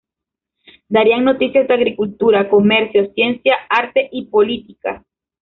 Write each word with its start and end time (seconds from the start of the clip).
Darían 0.89 1.25
noticias 1.25 1.67
de 1.67 1.73
agricultura, 1.75 2.49
comercio, 2.49 3.13
ciencia, 3.13 3.53
arte 3.69 4.09
y 4.11 4.25
política. 4.25 5.05